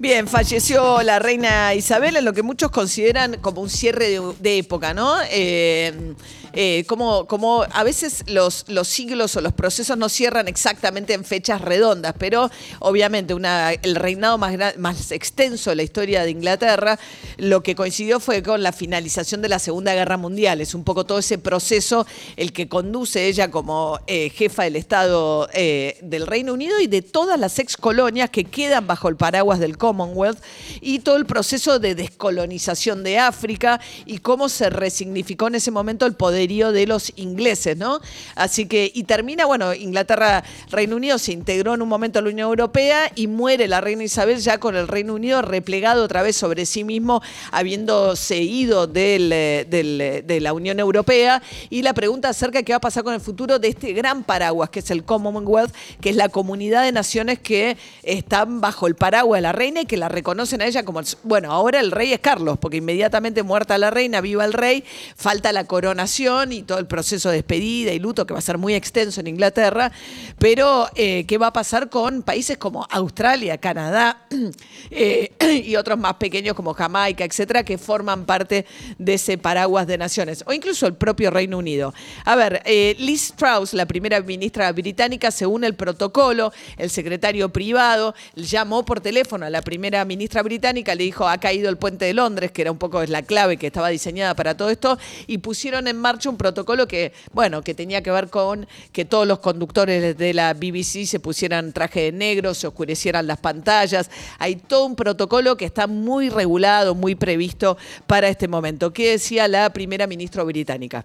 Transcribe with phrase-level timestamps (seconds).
[0.00, 4.94] Bien, falleció la reina Isabel en lo que muchos consideran como un cierre de, época,
[4.94, 5.16] ¿no?
[5.28, 6.14] Eh,
[6.52, 11.24] eh, como, como a veces los, los siglos o los procesos no cierran exactamente en
[11.24, 16.96] fechas redondas, pero obviamente una, el reinado más, más extenso de la historia de Inglaterra,
[17.36, 20.60] lo que coincidió fue con la finalización de la Segunda Guerra Mundial.
[20.60, 25.48] Es un poco todo ese proceso el que conduce ella como eh, jefa del Estado
[25.48, 29.76] del Reino Unido y de todas las ex colonias que quedan bajo el paraguas del
[29.88, 30.38] Commonwealth
[30.82, 36.04] y todo el proceso de descolonización de África y cómo se resignificó en ese momento
[36.04, 38.00] el poderío de los ingleses, ¿no?
[38.34, 42.28] Así que, y termina, bueno, Inglaterra, Reino Unido se integró en un momento a la
[42.28, 46.36] Unión Europea y muere la reina Isabel ya con el Reino Unido replegado otra vez
[46.36, 51.42] sobre sí mismo, habiéndose ido eh, eh, de la Unión Europea.
[51.70, 54.22] Y la pregunta acerca de qué va a pasar con el futuro de este gran
[54.22, 58.94] paraguas, que es el Commonwealth, que es la comunidad de naciones que están bajo el
[58.94, 62.20] paraguas de la reina que la reconocen a ella como, bueno, ahora el rey es
[62.20, 64.84] Carlos, porque inmediatamente muerta la reina, viva el rey,
[65.16, 68.58] falta la coronación y todo el proceso de despedida y luto que va a ser
[68.58, 69.92] muy extenso en Inglaterra,
[70.38, 74.26] pero eh, ¿qué va a pasar con países como Australia, Canadá
[74.90, 75.32] eh,
[75.64, 78.66] y otros más pequeños como Jamaica, etcétera, que forman parte
[78.98, 81.94] de ese paraguas de naciones, o incluso el propio Reino Unido?
[82.24, 88.14] A ver, eh, Liz Truss, la primera ministra británica, según el protocolo, el secretario privado
[88.34, 92.14] llamó por teléfono a la primera ministra británica, le dijo, ha caído el puente de
[92.14, 95.86] Londres, que era un poco la clave que estaba diseñada para todo esto, y pusieron
[95.88, 100.16] en marcha un protocolo que, bueno, que tenía que ver con que todos los conductores
[100.16, 104.10] de la BBC se pusieran traje de negro, se oscurecieran las pantallas.
[104.38, 108.94] Hay todo un protocolo que está muy regulado, muy previsto para este momento.
[108.94, 111.04] ¿Qué decía la primera ministra británica?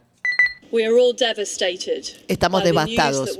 [2.28, 3.38] Estamos devastados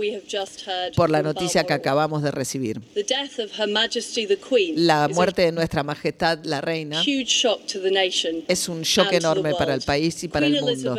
[0.96, 2.80] por la noticia que acabamos de recibir.
[2.94, 6.62] The death of Her Majesty the Queen La is muerte de nuestra majestad, la a
[6.62, 9.82] reina, huge shock to the nation es un shock and to the enorme para el
[9.82, 10.96] país y para Queen el mundo.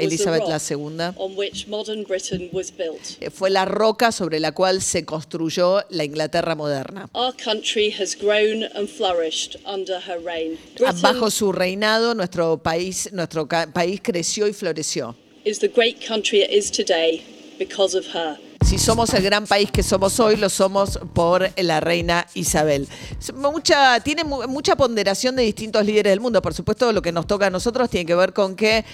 [0.00, 3.16] Elizabeth II Elizabeth was the rock II on which modern Britain was built.
[3.20, 7.08] Eh, fue la roca sobre la cual se construyó la Inglaterra moderna.
[7.14, 10.58] Our country has grown and flourished under her reign.
[10.78, 15.14] Britain Bajo su reinado, nuestro país, nuestro país creció y floreció.
[18.62, 22.86] Si somos el gran país que somos hoy, lo somos por la reina Isabel.
[23.34, 26.40] Mucha, tiene mu- mucha ponderación de distintos líderes del mundo.
[26.42, 28.84] Por supuesto, lo que nos toca a nosotros tiene que ver con que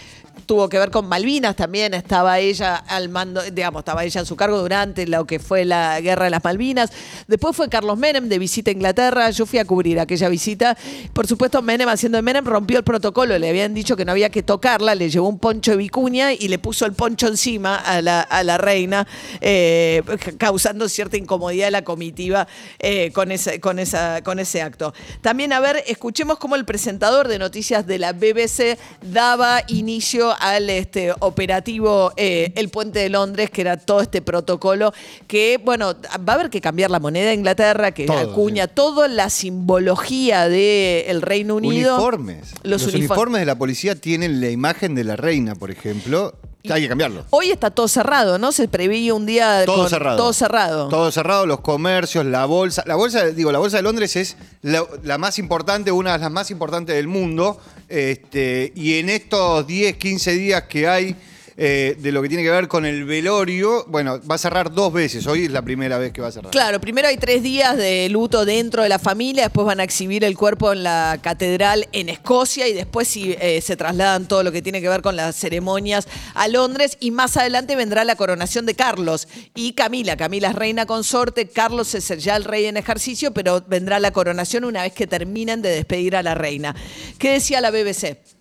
[0.45, 1.95] tuvo que ver con Malvinas también.
[1.95, 6.01] Estaba ella al mando, digamos, estaba ella en su cargo durante lo que fue la
[6.01, 6.91] guerra de las Malvinas.
[7.27, 9.31] Después fue Carlos Menem de visita a Inglaterra.
[9.31, 10.77] Yo fui a cubrir aquella visita.
[11.13, 13.39] Por supuesto, Menem, haciendo de Menem, rompió el protocolo.
[13.39, 14.95] Le habían dicho que no había que tocarla.
[14.95, 18.43] Le llevó un poncho de vicuña y le puso el poncho encima a la, a
[18.43, 19.07] la reina,
[19.41, 20.03] eh,
[20.39, 22.47] causando cierta incomodidad a la comitiva
[22.79, 24.93] eh, con, ese, con, esa, con ese acto.
[25.21, 30.71] También, a ver, escuchemos cómo el presentador de noticias de la BBC daba inicio al
[30.71, 34.93] este, operativo eh, El Puente de Londres, que era todo este protocolo
[35.27, 35.95] que, bueno,
[36.29, 40.49] va a haber que cambiar la moneda de Inglaterra, que Todo, acuña toda la simbología
[40.49, 41.95] del Reino Unido.
[41.95, 42.55] Uniformes.
[42.63, 46.35] Los, uniformes de la policía tienen la imagen de la reina, por ejemplo.
[46.71, 47.25] Hay que cambiarlo.
[47.31, 48.53] Hoy está todo cerrado, ¿no?
[48.53, 50.17] Se preveía un día Todo con- cerrado.
[50.17, 50.89] Todo cerrado.
[50.89, 52.83] Todo cerrado, los comercios, la bolsa.
[52.87, 56.31] La bolsa, digo, la bolsa de Londres es la, la más importante, una de las
[56.31, 57.61] más importantes del mundo.
[57.89, 61.17] Este, y en estos 10, 15 días que hay
[61.59, 64.93] eh, de lo que tiene que ver con el velorio, bueno, va a cerrar dos
[64.93, 65.27] veces.
[65.27, 66.53] Hoy es la primera vez que va a cerrar.
[66.53, 70.23] Claro, primero hay tres días de luto dentro de la familia, después van a exhibir
[70.25, 74.53] el cuerpo en la catedral en Escocia y después sí, eh, se trasladan todo lo
[74.53, 78.67] que tiene que ver con las ceremonias a Londres y más adelante vendrá la coronación
[78.67, 80.19] de Carlos y Camila.
[80.19, 84.65] Camila es reina consorte, Carlos es ya el rey en ejercicio, pero vendrá la coronación
[84.65, 86.77] una vez que terminen de despedir a la reina.
[87.19, 88.36] ¿Qué decía la BBC?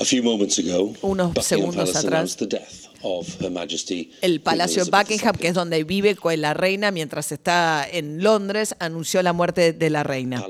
[0.00, 2.04] A few moments ago, Unos Buckingham segundos Palace atrás.
[2.04, 6.54] announced the death of Her Majesty El Palacio Buckingham, que es donde vive con la
[6.54, 10.44] reina mientras está en Londres, anunció la muerte de la reina.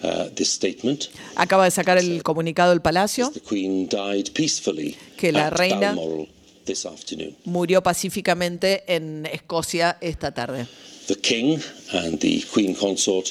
[0.00, 1.06] Uh, this statement.
[1.34, 3.32] Acaba de sacar el comunicado del Palacio.
[3.32, 6.28] The Queen died peacefully Que la reina- Balmoral
[6.64, 7.34] this afternoon.
[7.44, 10.68] Murió pacíficamente en Escocia esta tarde.
[11.08, 11.58] The King
[11.92, 13.26] and the Queen Consort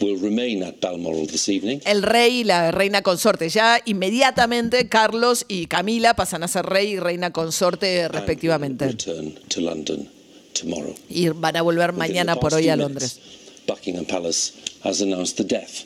[0.00, 1.80] will remain at Balmoral this evening.
[1.84, 3.48] El rey y la reina consorte.
[3.48, 8.86] Ya inmediatamente Carlos y Camila pasan a ser rey y reina consorte respectivamente.
[8.86, 10.08] Return to London
[10.58, 10.94] tomorrow.
[11.08, 13.18] Y van a volver mañana por hoy a Londres.
[13.18, 14.52] minutes, Buckingham Palace
[14.84, 15.84] has announced the death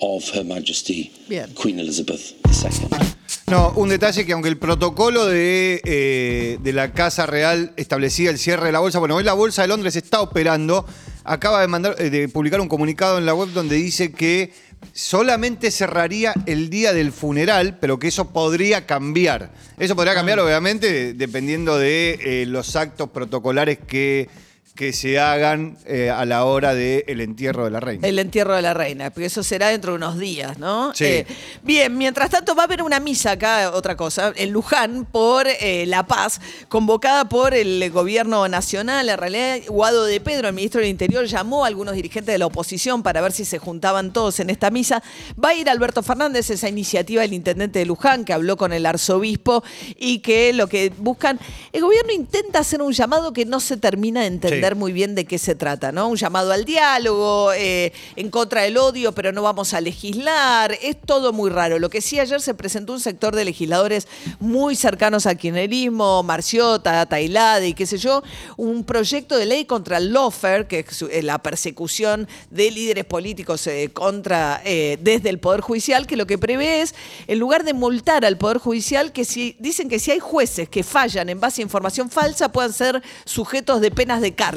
[0.00, 1.52] of Her Majesty Bien.
[1.54, 3.12] Queen Elizabeth II.
[3.46, 8.38] No, un detalle que aunque el protocolo de, eh, de la Casa Real establecía el
[8.38, 10.86] cierre de la bolsa, bueno, hoy la Bolsa de Londres está operando,
[11.24, 14.52] acaba de, mandar, eh, de publicar un comunicado en la web donde dice que
[14.92, 19.50] solamente cerraría el día del funeral, pero que eso podría cambiar.
[19.78, 24.28] Eso podría cambiar, obviamente, dependiendo de eh, los actos protocolares que,
[24.74, 28.08] que se hagan eh, a la hora del entierro de la reina.
[28.08, 30.94] El entierro de la reina, porque eso será dentro de unos días, ¿no?
[30.94, 31.04] Sí.
[31.04, 31.26] Eh,
[31.62, 35.84] bien, mientras tanto va a haber una misa acá, otra cosa, en Luján por eh,
[35.86, 39.10] la paz, convocada por el gobierno nacional.
[39.10, 42.46] En realidad, Guado de Pedro, el ministro del Interior, llamó a algunos dirigentes de la
[42.46, 45.02] oposición para ver si se juntaban todos en esta misa.
[45.42, 48.86] Va a ir Alberto Fernández, esa iniciativa del intendente de Luján, que habló con el
[48.86, 49.62] arzobispo
[49.98, 51.38] y que lo que buscan,
[51.72, 54.61] el gobierno intenta hacer un llamado que no se termina de entender Sí.
[54.76, 56.08] Muy bien de qué se trata, ¿no?
[56.08, 60.78] Un llamado al diálogo, eh, en contra del odio, pero no vamos a legislar.
[60.80, 61.80] Es todo muy raro.
[61.80, 64.06] Lo que sí, ayer se presentó un sector de legisladores
[64.38, 68.22] muy cercanos al kirchnerismo, Marciota, Tailade y qué sé yo,
[68.56, 73.66] un proyecto de ley contra el lawfare, que es eh, la persecución de líderes políticos
[73.66, 76.94] eh, contra desde el Poder Judicial, que lo que prevé es,
[77.26, 80.84] en lugar de multar al Poder Judicial, que si dicen que si hay jueces que
[80.84, 84.51] fallan en base a información falsa, puedan ser sujetos de penas de cárcel.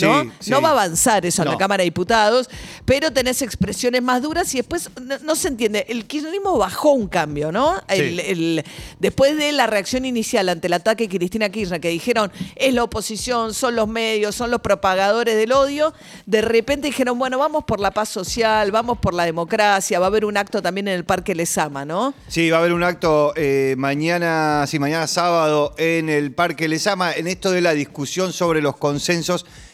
[0.00, 0.22] ¿No?
[0.22, 0.50] Sí, sí.
[0.50, 1.58] no va a avanzar eso en la No.
[1.58, 2.48] Cámara de Diputados,
[2.84, 5.84] pero tenés expresiones más duras y después no, no se entiende.
[5.88, 7.80] El kirchnerismo bajó un cambio, ¿no?
[7.88, 8.64] El- el-
[8.98, 12.84] después de la reacción inicial ante el ataque de Cristina Kirchner, que dijeron es la
[12.84, 15.92] oposición, son los medios, son los propagadores del odio,
[16.26, 20.08] de repente dijeron, bueno, vamos por la paz social, vamos por la democracia, va a
[20.08, 22.14] haber un acto también en el Parque Lesama, ¿no?
[22.28, 27.12] Sí, va a haber un acto eh, mañana, sí, mañana sábado en el Parque Lesama,
[27.12, 29.17] en esto de la discusión sobre los consensos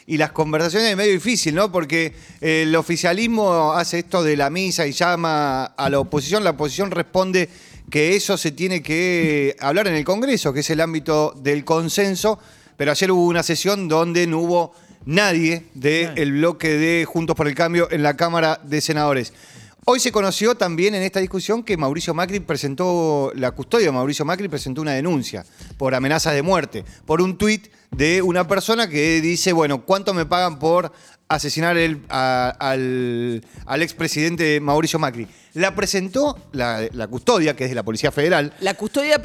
[0.07, 1.71] y las conversaciones es medio difícil, ¿no?
[1.73, 6.51] Porque eh, el oficialismo hace esto de la misa y llama a la oposición, la
[6.51, 7.49] oposición responde
[7.91, 12.39] que eso se tiene que hablar en el Congreso, que es el ámbito del consenso,
[12.77, 14.73] pero ayer hubo una sesión donde no hubo
[15.07, 19.33] nadie del bloque de Juntos por el Cambio en la Cámara de Senadores.
[19.87, 24.25] Hoy se conoció también en esta discusión que Mauricio Macri presentó, la custodia de Mauricio
[24.25, 25.45] Macri presentó una denuncia
[25.77, 30.27] por amenazas de muerte, por un tuit de una persona que dice, bueno, ¿cuánto me
[30.27, 30.93] pagan por
[31.29, 35.27] asesinar el- a- al, al expresidente Mauricio Macri?
[35.55, 39.23] La presentó la, la custodia, que es de la Policía Federal, La custodia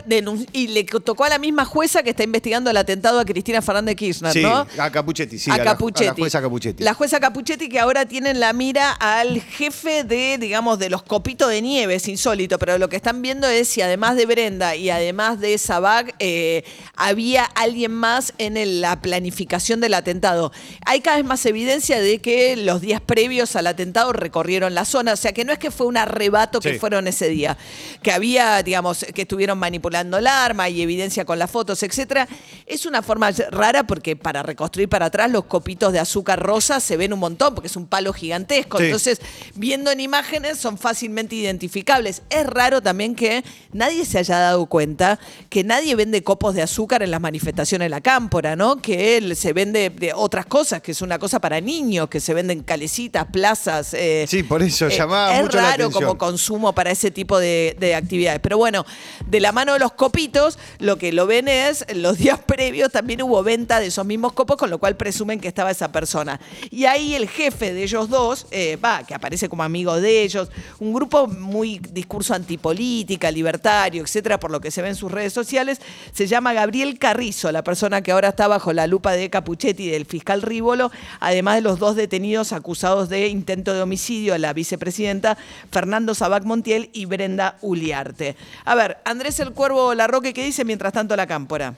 [0.54, 3.96] y le tocó a la misma jueza que está investigando el atentado a Cristina Fernández
[3.96, 4.68] Kirchner, sí, ¿no?
[4.78, 6.06] a Capuchetti, sí, a, a, la- Capuchetti.
[6.06, 6.84] a la jueza Capuchetti.
[6.84, 11.02] La jueza Capuchetti que ahora tiene en la mira al jefe de, digamos, de los
[11.02, 14.76] copitos de nieve, es insólito, pero lo que están viendo es si además de Brenda
[14.76, 16.64] y además de Sabag, eh,
[16.96, 20.52] había alguien más en la planificación del atentado.
[20.86, 25.14] Hay cada vez más evidencia de que los días previos al atentado recorrieron la zona,
[25.14, 26.80] o sea que no es que fue un arrebato que Sí.
[26.80, 27.58] fueron ese día,
[28.02, 32.28] que había, digamos, que estuvieron manipulando el arma y evidencia con las fotos, etcétera.
[32.66, 36.98] Es una forma rara porque para reconstruir para atrás los copitos de azúcar rosa se
[36.98, 38.78] ven un montón porque es un palo gigantesco.
[38.78, 38.86] Sí.
[38.86, 39.20] Entonces,
[39.56, 42.22] viendo en imágenes son fácilmente identificables.
[42.30, 47.04] Es raro también que nadie se haya dado cuenta que nadie vende copos de azúcar
[47.04, 48.78] en las manifestaciones de la cámpora, ¿no?
[48.82, 52.34] Que él se vende de otras cosas, que es una cosa para niños, que se
[52.34, 53.94] venden calecitas, plazas.
[53.94, 56.04] eh, Sí, por eso eh, llamaba es mucho la raro atención.
[56.04, 58.40] como consumo para ese tipo de, de actividades.
[58.42, 58.86] Pero bueno,
[59.26, 63.22] de la mano de los copitos, lo que lo ven es, los días previos también
[63.22, 66.40] hubo venta de esos mismos copos, con lo cual presumen que estaba esa persona.
[66.72, 70.50] Y ahí el jefe de ellos dos, eh, va, que aparece como amigo de ellos,
[70.80, 75.34] un grupo muy discurso antipolítica, libertario, etcétera, por lo que se ve en sus redes
[75.34, 75.80] sociales,
[76.14, 79.90] se llama Gabriel Carrizo, la persona que ahora está bajo la lupa de Capuchetti y
[79.90, 84.54] del fiscal Rívolo, además de los dos detenidos acusados de intento de homicidio a la
[84.54, 85.38] vicepresidenta
[85.72, 88.36] Fernando Sabac Montiel y Brenda Uliarte.
[88.66, 91.74] A ver, Andrés el Cuervo Larroque, ¿qué dice mientras tanto la cámpora?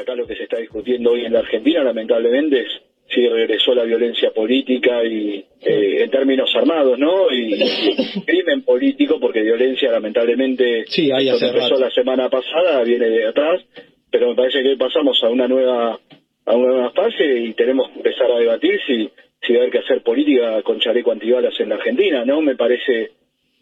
[0.00, 2.68] Acá lo que se está discutiendo hoy en la Argentina, lamentablemente, es
[3.08, 7.30] si regresó la violencia política y eh, en términos armados, ¿no?
[7.30, 11.80] Y, y crimen político, porque violencia, lamentablemente, Sí, hay hace empezó rato.
[11.80, 13.62] la semana pasada, viene de atrás,
[14.18, 16.00] pero me parece que hoy pasamos a una nueva
[16.46, 19.10] a una nueva fase y tenemos que empezar a debatir si
[19.42, 22.40] si va a haber que hacer política con chaleco antibalas en la Argentina, ¿no?
[22.40, 23.10] Me parece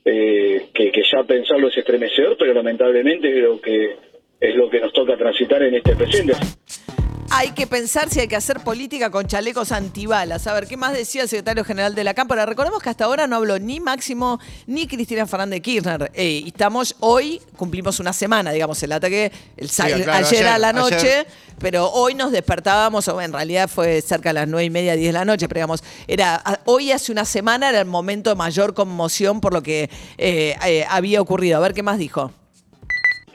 [0.04, 3.96] eh, que, que ya pensarlo es estremecedor, pero lamentablemente creo que
[4.38, 6.34] es lo que nos toca transitar en este presente.
[7.36, 10.46] Hay que pensar si hay que hacer política con chalecos antibalas.
[10.46, 12.46] A ver, ¿qué más decía el secretario general de la Cámara?
[12.46, 14.38] Recordemos que hasta ahora no habló ni Máximo
[14.68, 16.12] ni Cristina Fernández Kirchner.
[16.14, 20.72] Eh, estamos hoy, cumplimos una semana, digamos, el ataque el, claro, ayer, ayer, a la
[20.72, 20.94] noche.
[20.94, 21.26] ayer.
[21.58, 25.08] Pero hoy nos despertábamos, o en realidad fue cerca de las nueve y media, 10
[25.08, 28.74] de la noche, pero digamos, era, hoy hace una semana era el momento de mayor
[28.74, 31.56] conmoción por lo que eh, eh, había ocurrido.
[31.56, 32.32] A ver qué más dijo.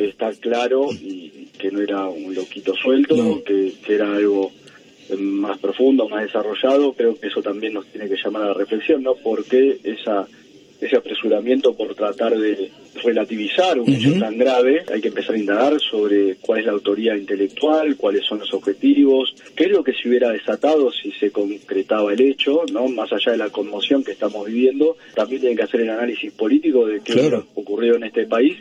[0.08, 4.52] Está claro y que no era un loquito suelto, que, que era algo
[5.10, 6.94] eh, más profundo, más desarrollado.
[6.94, 9.16] Creo que eso también nos tiene que llamar a la reflexión, ¿no?
[9.16, 10.28] Porque esa,
[10.80, 12.72] ese apresuramiento por tratar de
[13.04, 17.16] relativizar un hecho tan grave, hay que empezar a indagar sobre cuál es la autoría
[17.16, 22.14] intelectual, cuáles son los objetivos, qué es lo que se hubiera desatado si se concretaba
[22.14, 22.88] el hecho, ¿no?
[22.88, 26.86] Más allá de la conmoción que estamos viviendo, también tienen que hacer el análisis político
[26.86, 28.58] de qué hubiera ocurrido en este país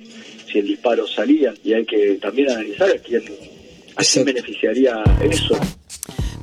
[0.51, 3.23] si el disparo salía y hay que también analizar a quién,
[3.97, 5.59] a quién beneficiaría eso.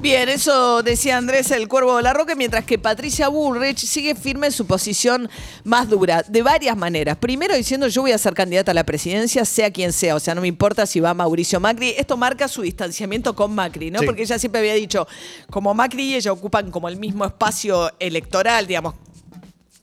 [0.02, 4.46] Bien, eso decía Andrés el Cuervo de la Roca, mientras que Patricia Bullrich sigue firme
[4.48, 5.30] en su posición
[5.64, 7.18] más dura, de varias maneras.
[7.18, 10.36] Primero diciendo yo voy a ser candidata a la presidencia, sea quien sea, o sea,
[10.36, 11.96] no me importa si va Mauricio Macri.
[11.98, 14.00] Esto marca su distanciamiento con Macri, ¿no?
[14.00, 14.06] Sí.
[14.06, 15.08] Porque ella siempre había dicho,
[15.50, 18.94] como Macri y ella ocupan como el mismo espacio electoral, digamos,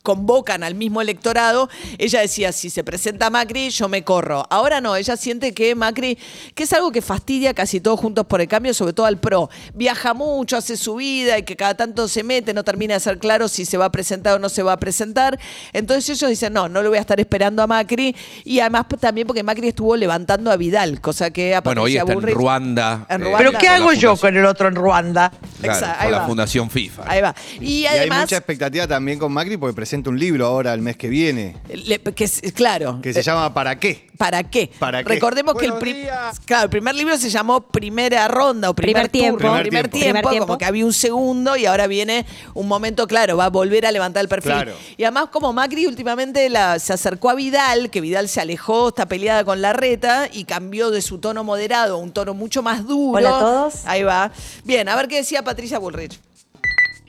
[0.02, 1.68] convocan al mismo electorado,
[1.98, 4.44] ella decía, si se presenta Macri, yo me corro.
[4.50, 6.18] Ahora no, ella siente que Macri,
[6.54, 9.48] que es algo que fastidia casi todos juntos por el cambio, sobre todo al PRO,
[9.74, 13.18] viaja mucho, hace su vida y que cada tanto se mete, no termina de ser
[13.18, 15.38] claro si se va a presentar o no se va a presentar.
[15.72, 19.26] Entonces ellos dicen, no, no lo voy a estar esperando a Macri y además también
[19.26, 23.06] porque Macri estuvo levantando a Vidal, cosa que a Bueno, hoy está en Bullrich- Ruanda.
[23.08, 23.38] En eh, Ruanda.
[23.38, 25.30] ¿Pero qué con hago yo con el otro en Ruanda?
[25.60, 26.26] Claro, Exacto, con la va.
[26.26, 27.04] Fundación FIFA.
[27.06, 27.34] Ahí va.
[27.60, 28.20] Y Y hay además...
[28.22, 31.98] mucha expectativa también con Macri porque presenta un libro ahora el mes que viene le-
[32.00, 33.00] que es- claro.
[33.02, 34.08] que se Eh, llama ¿Para qué?
[34.16, 34.70] ¿Para qué?
[34.78, 35.08] ¿Para qué?
[35.10, 36.40] Recordemos que el, Buenos prim- días.
[36.46, 39.36] claro, el primer libro se llamó Primera Ronda o Primer, Primer tiempo.
[39.38, 39.98] turno, Primer primer, tiempo.
[40.00, 40.46] tiempo, Primer tiempo.
[40.46, 43.92] como que había un segundo y ahora viene un momento, claro, va a volver a
[43.92, 44.52] levantar el perfil.
[44.52, 44.72] Claro.
[44.96, 49.04] Y además como Macri últimamente la- se acercó a Vidal, que Vidal se alejó, está
[49.04, 52.86] peleada con la reta y cambió de su tono moderado a un tono mucho más
[52.86, 53.18] duro.
[53.18, 53.74] Hola a todos.
[53.84, 54.32] Ahí va.
[54.64, 56.18] Bien, a ver qué decía Patricia Bullrich.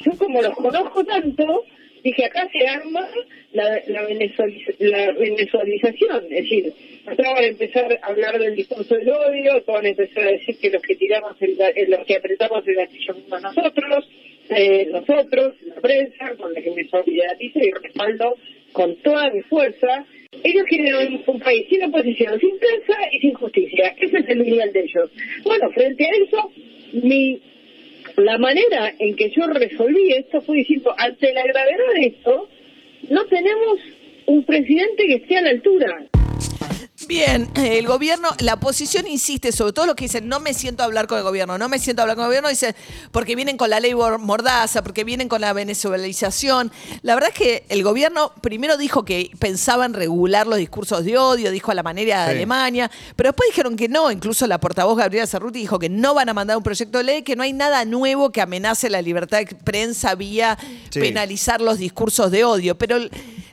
[0.06, 1.46] yo como los conozco tanto,
[2.04, 3.08] dije acá se arma
[3.54, 6.74] la, la, venezualiz- la venezualización, es decir,
[7.06, 10.58] acá van a empezar a hablar del discurso del odio, van a empezar a decir
[10.60, 14.10] que los que tiramos, el, eh, los que apretamos el gatillo fuimos nosotros,
[14.50, 18.36] eh, nosotros, la prensa, con la que me solidarizo y respaldo
[18.74, 20.06] con toda mi fuerza.
[20.44, 23.96] Ellos quieren un país sin oposición, sin prensa y sin justicia.
[24.00, 25.12] Ese es el ideal de ellos.
[25.44, 26.52] Bueno, frente a eso,
[26.94, 27.40] mi
[28.18, 32.50] la manera en que yo resolví esto fue diciendo, ante la gravedad de esto,
[33.10, 33.80] no tenemos
[34.26, 36.06] un presidente que esté a la altura.
[37.08, 40.86] Bien, el gobierno, la oposición insiste, sobre todo los que dicen, no me siento a
[40.86, 42.76] hablar con el gobierno, no me siento a hablar con el gobierno, dice,
[43.12, 46.72] porque vienen con la ley mordaza, porque vienen con la venezuelización.
[47.02, 51.18] La verdad es que el gobierno primero dijo que pensaba en regular los discursos de
[51.18, 52.38] odio, dijo a la manera de Sí.
[52.38, 56.30] Alemania, pero después dijeron que no, incluso la portavoz Gabriela Cerruti dijo que no van
[56.30, 59.40] a mandar un proyecto de ley, que no hay nada nuevo que amenace la libertad
[59.40, 60.58] de prensa vía
[60.90, 61.00] Sí.
[61.00, 62.98] penalizar los discursos de odio, pero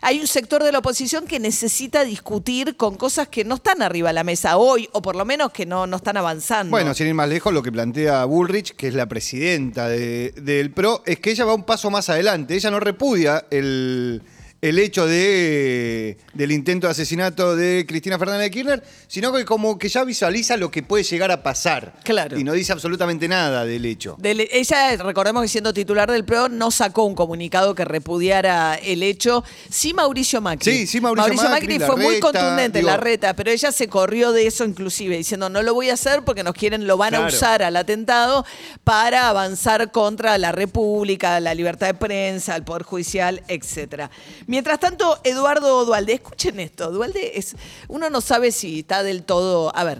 [0.02, 4.08] hay un sector de la oposición que necesita discutir con cosas que no están arriba
[4.10, 6.70] de la mesa hoy, o por lo menos que no, no están avanzando.
[6.70, 10.70] Bueno, sin ir más lejos, lo que plantea Bullrich, que es la presidenta de- del
[10.72, 12.54] PRO, es que ella va un paso más adelante.
[12.54, 14.22] Ella no repudia el,
[14.62, 19.78] el hecho de, del intento de asesinato de Cristina Fernández de Kirchner, sino que como
[19.78, 21.94] que ya visualiza lo que puede llegar a pasar.
[22.04, 22.38] Claro.
[22.38, 24.16] Y no dice absolutamente nada del hecho.
[24.18, 29.02] Del- ella, recordemos que siendo titular del PRO, no sacó un comunicado que repudiara el
[29.02, 29.44] hecho.
[29.70, 30.70] Sí, Mauricio Macri.
[30.70, 34.46] Sí, sí, Mauricio Macri, fue muy contundente en la reta, pero ella se corrió de
[34.46, 37.62] eso inclusive, diciendo no lo voy a hacer porque nos quieren, lo van a usar
[37.62, 38.44] al atentado
[38.84, 44.10] para avanzar contra la República, la libertad de prensa, el Poder Judicial, etcétera.
[44.50, 47.54] Mientras tanto, Eduardo Dualde, escuchen esto, Dualde es,
[47.88, 49.98] uno no sabe si está del todo, a ver,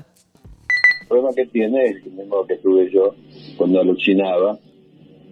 [1.03, 3.15] El problema que tiene es el mismo que tuve yo
[3.57, 4.59] cuando alucinaba,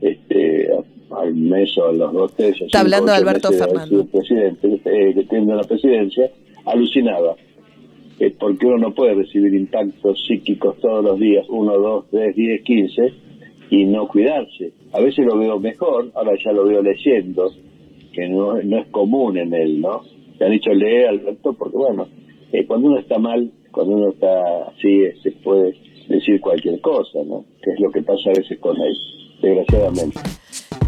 [0.00, 0.68] este,
[1.10, 2.62] al mes o a los dos meses.
[2.62, 4.06] Está hablando de Alberto Fernando.
[4.06, 6.30] presidente, eh, que tiene la presidencia,
[6.64, 7.34] alucinaba.
[8.38, 13.14] Porque uno no puede recibir impactos psíquicos todos los días, uno, dos, tres, diez, quince,
[13.68, 14.74] y no cuidarse.
[14.92, 17.52] A veces lo veo mejor, ahora ya lo veo leyendo,
[18.18, 20.02] que no, no es común en él, ¿no?
[20.38, 22.08] Te han dicho lee, Alberto, porque bueno,
[22.50, 25.74] eh, cuando uno está mal, cuando uno está así, se puede
[26.08, 27.44] decir cualquier cosa, ¿no?
[27.62, 28.98] Que es lo que pasa a veces con él,
[29.40, 30.18] desgraciadamente.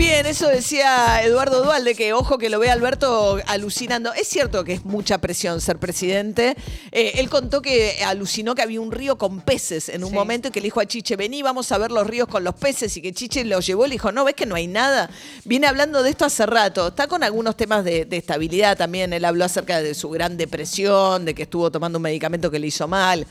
[0.00, 4.14] Bien, eso decía Eduardo Dualde, que ojo que lo ve Alberto alucinando.
[4.14, 6.56] Es cierto que es mucha presión ser presidente.
[6.90, 10.14] Eh, él contó que alucinó que había un río con peces en un Sí.
[10.14, 12.54] momento y que le dijo a Chiche, vení, vamos a ver los ríos con los
[12.54, 12.96] peces.
[12.96, 15.10] Y que Chiche lo llevó y le dijo, no, ves que no hay nada.
[15.44, 16.88] Viene hablando de esto hace rato.
[16.88, 19.12] Está con algunos temas de, de estabilidad también.
[19.12, 22.68] Él habló acerca de su gran depresión, de que estuvo tomando un medicamento que le
[22.68, 23.26] hizo mal.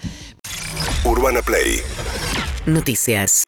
[1.03, 1.81] Urbana Play
[2.67, 3.31] Noticias.